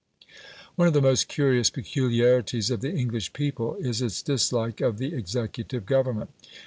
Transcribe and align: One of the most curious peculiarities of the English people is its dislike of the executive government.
One 0.77 0.87
of 0.87 0.95
the 0.95 1.01
most 1.03 1.27
curious 1.27 1.69
peculiarities 1.69 2.71
of 2.71 2.81
the 2.81 2.89
English 2.91 3.33
people 3.33 3.75
is 3.75 4.01
its 4.01 4.23
dislike 4.23 4.81
of 4.81 4.97
the 4.97 5.13
executive 5.13 5.85
government. 5.85 6.31